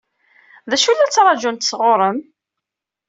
D 0.69 0.71
acu 0.75 0.89
i 0.91 0.95
la 0.95 1.07
ttṛaǧunt 1.07 1.67
sɣur-m? 1.69 2.17